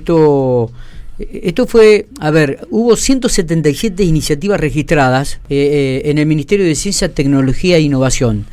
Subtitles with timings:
[0.00, 0.72] Esto,
[1.18, 7.12] esto fue, a ver, hubo 177 iniciativas registradas eh, eh, en el Ministerio de Ciencia,
[7.12, 8.46] Tecnología e Innovación.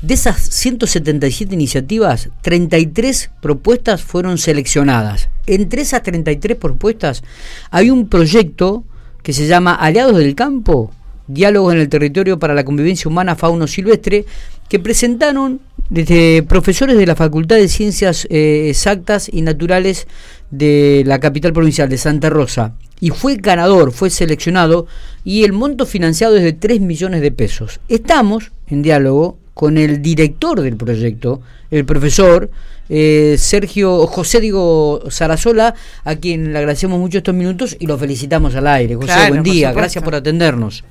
[0.00, 5.28] De esas 177 iniciativas, 33 propuestas fueron seleccionadas.
[5.46, 7.22] Entre esas 33 propuestas
[7.70, 8.84] hay un proyecto
[9.22, 10.92] que se llama Aliados del Campo,
[11.28, 14.24] Diálogos en el Territorio para la Convivencia Humana Fauno Silvestre,
[14.68, 15.60] que presentaron
[15.90, 20.06] desde profesores de la Facultad de Ciencias eh, Exactas y Naturales
[20.50, 22.74] de la capital provincial de Santa Rosa.
[23.00, 24.86] Y fue ganador, fue seleccionado
[25.24, 27.80] y el monto financiado es de 3 millones de pesos.
[27.88, 32.50] Estamos en diálogo con el director del proyecto, el profesor
[32.88, 35.74] eh, Sergio José Digo Sarasola,
[36.04, 38.94] a quien le agradecemos mucho estos minutos y lo felicitamos al aire.
[38.94, 40.84] José, buen día, gracias por atendernos.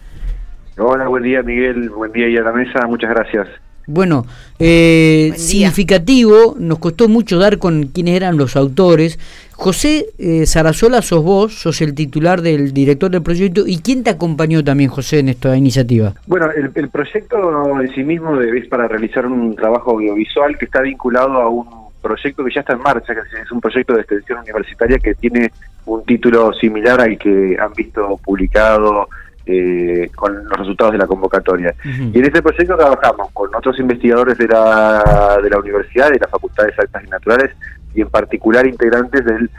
[0.78, 3.48] Hola, buen día Miguel, buen día y a la mesa, muchas gracias.
[3.88, 4.26] Bueno,
[4.60, 9.20] eh, significativo, nos costó mucho dar con quiénes eran los autores.
[9.52, 13.64] José eh, Sarasola, sos vos, sos el titular del director del proyecto.
[13.66, 16.14] ¿Y quién te acompañó también, José, en esta iniciativa?
[16.28, 21.42] Bueno, el, proyecto en sí mismo es para realizar un trabajo audiovisual que está vinculado
[21.42, 25.00] a un proyecto que ya está en marcha, que es un proyecto de extensión universitaria
[25.00, 25.52] que tiene
[25.86, 29.08] un título similar al que han visto publicado
[29.46, 31.76] eh, con los resultados de la convocatoria.
[31.84, 36.30] Y en este proyecto trabajamos con otros investigadores de la, de la universidad, de las
[36.30, 37.52] facultades altas y naturales,
[37.94, 39.50] y en particular integrantes del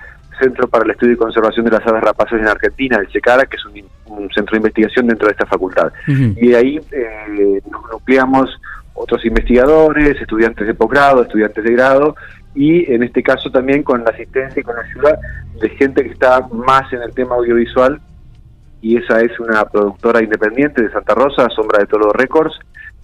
[0.41, 3.57] Centro para el Estudio y Conservación de las Aves Rapaces en Argentina, el CECARA, que
[3.57, 5.93] es un, centro de investigación dentro de esta facultad.
[6.07, 8.51] Y de ahí eh, nos nucleamos
[8.95, 12.17] otros investigadores, estudiantes de posgrado, estudiantes de grado,
[12.55, 15.19] y en este caso también con la asistencia y con la ayuda
[15.61, 18.01] de gente que está más en el tema audiovisual
[18.87, 22.55] y esa es una productora independiente de Santa Rosa, Sombra de Tolo Records,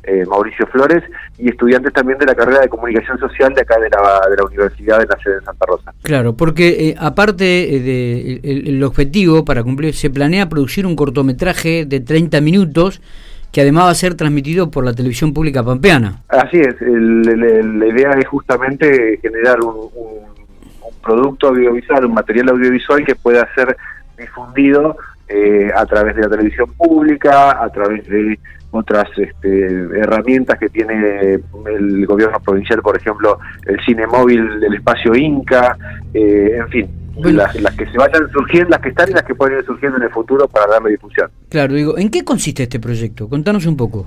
[0.04, 1.02] eh, Mauricio Flores,
[1.38, 4.44] y estudiantes también de la carrera de comunicación social de acá de la, de la
[4.44, 5.92] Universidad de la sede de Santa Rosa.
[6.02, 11.84] Claro, porque eh, aparte eh, de el, objetivo para cumplir, se planea producir un cortometraje
[11.84, 13.02] de 30 minutos
[13.50, 16.22] que además va a ser transmitido por la televisión pública pampeana.
[16.28, 23.16] Así es, la idea es justamente generar un, un producto audiovisual, un material audiovisual que
[23.16, 23.76] pueda ser
[24.16, 24.96] difundido
[25.32, 28.38] eh, a través de la televisión pública, a través de
[28.70, 29.66] otras este,
[29.98, 31.34] herramientas que tiene
[31.66, 35.76] el gobierno provincial, por ejemplo, el cine móvil del espacio Inca,
[36.12, 36.88] eh, en fin,
[37.22, 40.04] las, que se vayan surgiendo, las que están y las que pueden ir surgiendo en
[40.04, 41.30] el futuro para darle difusión.
[41.48, 43.28] Claro, digo, ¿en qué consiste este proyecto?
[43.28, 44.06] Contanos un poco.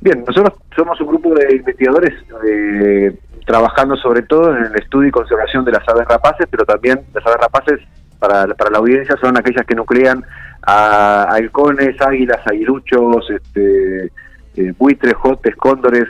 [0.00, 2.14] Bien, nosotros somos un grupo de investigadores
[2.48, 7.00] eh, trabajando sobre todo en el estudio y conservación de las aves rapaces, pero también
[7.12, 7.80] las aves rapaces
[8.20, 10.24] para, para la audiencia son aquellas que nuclean
[10.62, 14.12] a, halcones, águilas, aguiluchos, este,
[14.56, 16.06] eh, buitres, jotes, cóndores,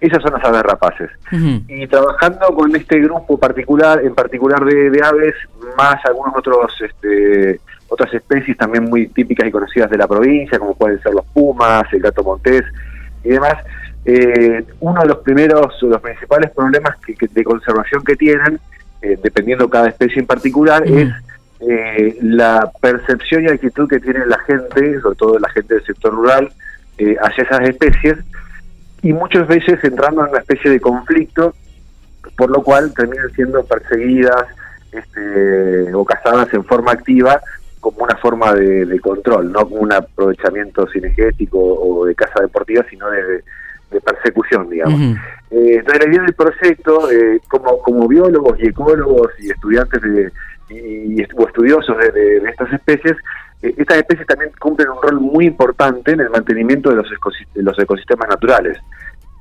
[0.00, 1.10] esas son las aves rapaces.
[1.66, 5.34] Y trabajando con este grupo particular, en particular de, aves,
[5.76, 10.76] más algunos otros, este, otras especies también muy típicas y conocidas de la provincia, como
[10.76, 12.64] pueden ser los pumas, el gato montés
[13.24, 13.54] y demás,
[14.04, 18.60] eh, uno de los primeros, los principales problemas que, de conservación que tienen,
[19.02, 21.12] eh, dependiendo cada especie en particular, es
[21.60, 26.14] eh, la percepción y actitud que tiene la gente, sobre todo la gente del sector
[26.14, 26.52] rural,
[26.98, 28.16] eh, hacia esas especies,
[29.02, 31.54] y muchas veces entrando en una especie de conflicto,
[32.36, 34.46] por lo cual terminan siendo perseguidas
[34.92, 37.40] este, o cazadas en forma activa
[37.80, 43.08] como una forma de, control, no como un aprovechamiento cinegético o de caza deportiva, sino
[43.10, 43.42] de,
[44.04, 45.00] persecución, digamos.
[45.50, 47.08] Eh, entonces la idea del proyecto,
[47.48, 50.30] como, como biólogos y ecólogos y estudiantes de,
[50.68, 53.16] y, estudiosos de, estas especies,
[53.62, 57.08] eh, estas especies también cumplen un rol muy importante en el mantenimiento de los,
[57.54, 58.78] los ecosistemas naturales.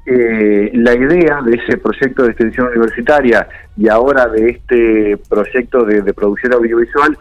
[0.05, 6.13] Eh, la idea de ese proyecto de extensión universitaria y ahora de este proyecto de,
[6.13, 7.17] producción audiovisual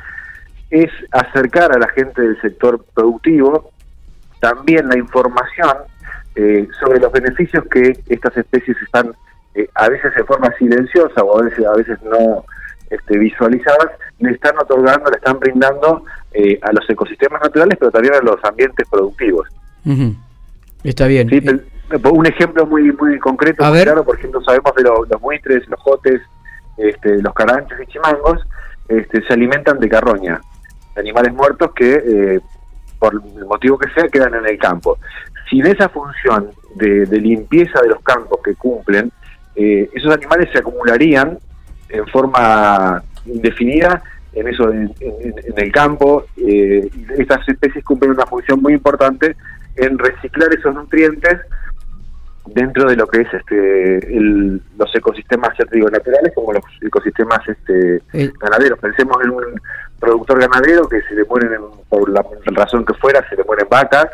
[0.71, 3.73] es acercar a la gente del sector productivo
[4.41, 5.79] también la información
[6.37, 9.13] eh, sobre los beneficios que estas especies están
[9.75, 12.45] a veces en forma silenciosa o a veces, a veces no,
[12.91, 18.15] este, visualizadas le están otorgando, le están brindando eh, a los ecosistemas naturales, pero también
[18.15, 19.49] a los ambientes productivos.
[20.85, 21.29] Está bien.
[21.33, 21.61] Eh,
[22.11, 26.21] un ejemplo muy muy concreto, claro, por ejemplo, sabemos de los buitres, los jotes,
[26.77, 28.45] este, los caranchos y chimangos,
[28.89, 30.41] este, se alimentan de carroña,
[30.97, 32.41] animales muertos que, eh,
[32.99, 34.99] por el motivo que sea, quedan en el campo.
[35.49, 39.13] Sin esa función de, limpieza de los campos que cumplen,
[39.55, 41.39] esos animales se acumularían
[41.89, 44.03] en forma indefinida
[44.33, 44.93] en eso en,
[45.57, 49.35] el campo eh, y estas especies cumplen una función muy importante
[49.77, 51.41] en reciclar esos nutrientes
[52.47, 58.03] dentro de lo que es este los ecosistemas ya digo, naturales como los ecosistemas este
[58.39, 58.79] ganaderos.
[58.79, 59.61] Pensemos en un
[59.99, 61.51] productor ganadero que se le mueren
[61.89, 64.09] por la razón que fuera, se le mueren vacas.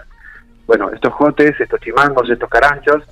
[0.66, 3.02] Bueno, estos jotes, estos chimangos, estos caranchos,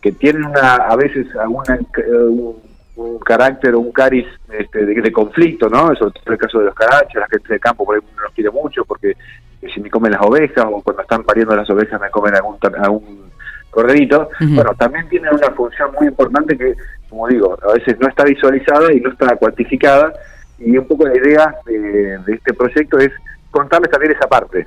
[0.00, 2.67] que tienen una, a veces alguna, un,
[3.24, 5.92] carácter o un cariz este, de, conflicto, ¿no?
[5.92, 8.32] Eso es el caso de los caranchos, la gente de campo por ahí no los
[8.32, 9.16] quiere mucho porque
[9.74, 13.28] si me comen las ovejas o cuando están pariendo las ovejas me comen algún, algún
[13.70, 14.28] corderito.
[14.40, 16.74] Bueno, también tiene una función muy importante que,
[17.08, 20.12] como digo, a veces no está visualizada y no está cuantificada.
[20.58, 23.12] Y un poco la idea de, este proyecto es
[23.50, 24.66] contarles también esa parte.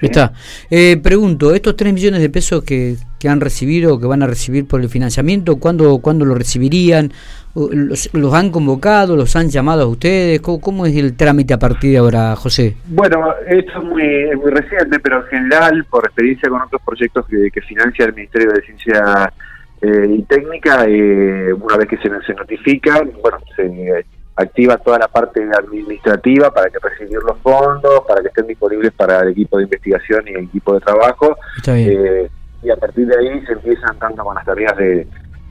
[0.00, 0.32] Está.
[0.70, 4.26] Eh, pregunto, estos 3 millones de pesos que, que han recibido o que van a
[4.26, 7.12] recibir por el financiamiento, ¿cuándo, ¿cuándo lo recibirían?
[7.54, 9.14] Los, ¿Los, han convocado?
[9.14, 10.40] ¿Los han llamado a ustedes?
[10.40, 12.76] ¿Cómo, es el trámite a partir de ahora, José?
[12.86, 17.50] Bueno, esto es muy, muy reciente, pero en general, por experiencia con otros proyectos que,
[17.52, 19.32] que financia el Ministerio de Ciencia
[19.80, 24.04] eh, y Técnica, eh, una vez que se, se notifica, bueno, se
[24.36, 29.20] activa toda la parte administrativa para que recibir los fondos, para que estén disponibles para
[29.20, 31.36] el equipo de investigación y el equipo de trabajo.
[31.66, 32.28] Eh,
[32.62, 35.06] y a partir de ahí se empiezan tanto con las tareas de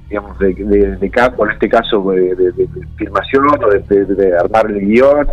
[0.10, 2.54] digamos de, campo, en este caso de,
[2.98, 5.28] filmación o de, armar el guion,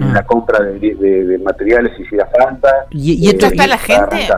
[0.00, 0.12] ah.
[0.14, 2.86] la compra de, materiales si hiciera falta.
[2.90, 4.28] ¿Y, esto está la gente?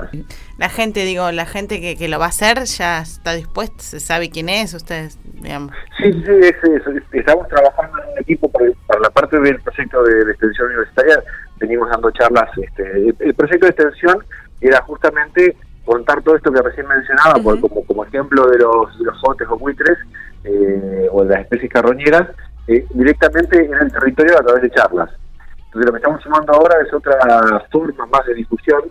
[0.58, 4.00] La gente, digo, la gente que, que lo va a hacer ya está dispuesta, se
[4.00, 5.72] sabe quién es, ustedes, digamos.
[5.99, 11.22] Sí, sí, estamos trabajando en un equipo para, la parte del proyecto de, extensión universitaria,
[11.58, 14.25] venimos dando charlas, este, el proyecto de extensión
[14.60, 19.19] era justamente contar todo esto que recién mencionaba, como, como ejemplo de los, de los
[19.19, 19.99] jotes o buitres
[20.44, 22.28] eh, o de las especies carroñeras,
[22.69, 25.10] eh, directamente en el territorio a través de charlas.
[25.73, 28.83] Entonces lo que estamos sumando ahora es otra forma más de difusión,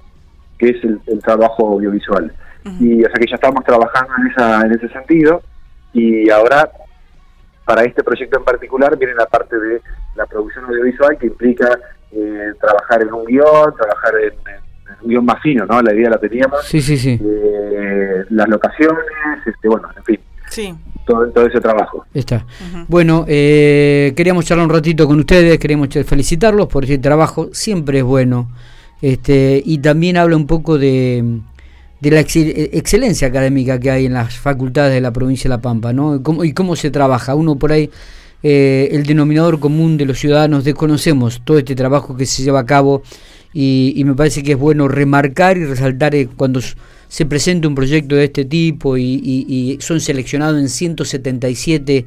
[0.57, 2.33] que es el, trabajo audiovisual.
[2.79, 5.43] Y o sea que ya estamos trabajando en, esa, en ese sentido
[5.93, 6.71] y ahora
[7.65, 9.81] para este proyecto en particular viene la parte de
[10.15, 11.69] la producción audiovisual que implica
[12.11, 14.33] eh, trabajar en un guion, trabajar en
[15.01, 15.81] un guion más fino, ¿no?
[15.81, 16.65] La idea la teníamos.
[16.65, 17.19] Sí, sí, sí.
[17.23, 19.05] Eh, las locaciones,
[19.45, 20.19] este, bueno, en fin.
[20.49, 20.75] Sí.
[21.05, 22.05] Todo, todo ese trabajo.
[22.13, 22.45] Está.
[22.87, 28.03] Bueno, eh, queríamos charlar un ratito con ustedes, queremos felicitarlos por ese trabajo, siempre es
[28.03, 28.49] bueno.
[29.01, 31.41] Este, y también habla un poco de,
[32.01, 35.93] de la excelencia académica que hay en las facultades de la provincia de La Pampa,
[35.93, 36.15] ¿no?
[36.15, 37.35] Y cómo, y cómo se trabaja.
[37.35, 37.89] Uno por ahí,
[38.43, 42.65] eh, el denominador común de los ciudadanos, desconocemos todo este trabajo que se lleva a
[42.65, 43.03] cabo
[43.53, 46.59] y, me parece que es bueno remarcar y resaltar eh, cuando
[47.11, 52.05] se presenta un proyecto de este tipo y, son seleccionados en 177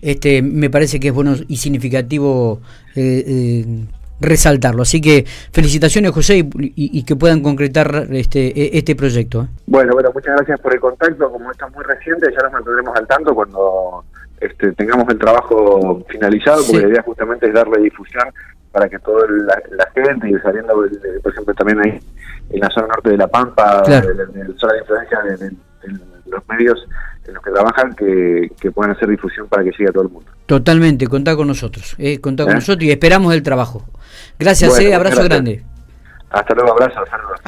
[0.00, 2.60] este me parece que es bueno y significativo
[2.94, 3.86] eh, eh,
[4.20, 4.82] resaltarlo.
[4.82, 10.36] Así que felicitaciones José y, que puedan concretar este e, este proyecto bueno bueno muchas
[10.36, 11.32] gracias por el contacto.
[11.32, 14.04] Como está muy reciente ya nos mantendremos al tanto cuando
[14.40, 18.28] este, tengamos el trabajo finalizado porque la idea justamente es darle difusión
[18.72, 20.74] para que toda la, gente, y saliendo,
[21.22, 22.00] por ejemplo, también ahí
[22.50, 25.52] en la zona norte de La Pampa, en la zona de influencia de,
[26.26, 26.86] los medios
[27.26, 30.30] en los que trabajan, que, puedan hacer difusión para que llegue a todo el mundo.
[30.46, 32.56] Totalmente, contá con nosotros, eh, contá con ¿Eh?
[32.56, 33.84] nosotros y esperamos el trabajo.
[34.38, 35.62] Gracias, eh, abrazo grande.
[36.30, 37.40] Hasta luego, abrazo, saludos.